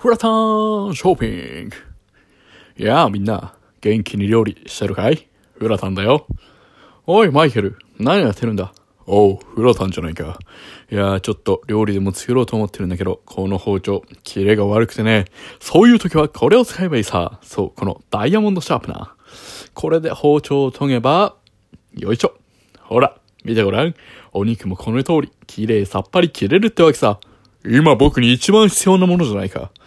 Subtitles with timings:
[0.00, 1.76] フラタンショッピング。
[2.78, 5.28] いやあみんな、元気に料理してるかい？
[5.58, 6.26] フラタンだよ。
[7.06, 8.72] おい、マイケル、何やってるんだ？
[9.06, 10.38] おう、フラタンじゃないか。
[10.90, 15.26] いやー、ちょっと料理でも作ろうと思ってるんだけど、この包丁、キレが悪くてね。
[15.60, 17.38] そういう時はこれを使えばいいさ。
[17.42, 19.70] そう、このダイヤモンドシャープナー。
[19.74, 21.36] これで包丁を研げば、
[21.92, 22.32] よいしょ。
[22.80, 23.94] ほら、見てごらん。
[24.32, 27.20] お肉もこの通り、綺麗さっぱり切れるってわけさ。
[27.66, 29.70] 今僕に一番必要なものじゃないか。